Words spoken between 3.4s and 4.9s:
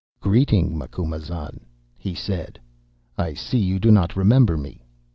you do not remember me.